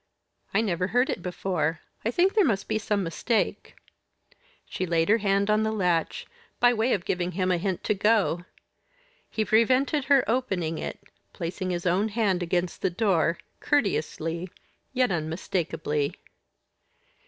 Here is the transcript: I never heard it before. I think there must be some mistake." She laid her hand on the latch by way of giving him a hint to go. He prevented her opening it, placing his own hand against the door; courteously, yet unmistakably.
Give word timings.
I 0.51 0.61
never 0.61 0.87
heard 0.87 1.11
it 1.11 1.21
before. 1.21 1.79
I 2.03 2.09
think 2.09 2.33
there 2.33 2.43
must 2.43 2.67
be 2.67 2.79
some 2.79 3.03
mistake." 3.03 3.75
She 4.67 4.87
laid 4.87 5.09
her 5.09 5.19
hand 5.19 5.47
on 5.51 5.61
the 5.61 5.71
latch 5.71 6.25
by 6.59 6.73
way 6.73 6.93
of 6.93 7.05
giving 7.05 7.33
him 7.33 7.51
a 7.51 7.59
hint 7.59 7.83
to 7.83 7.93
go. 7.93 8.43
He 9.29 9.45
prevented 9.45 10.05
her 10.05 10.25
opening 10.27 10.79
it, 10.79 10.97
placing 11.33 11.69
his 11.69 11.85
own 11.85 12.07
hand 12.07 12.41
against 12.41 12.81
the 12.81 12.89
door; 12.89 13.37
courteously, 13.59 14.49
yet 14.91 15.11
unmistakably. 15.11 16.15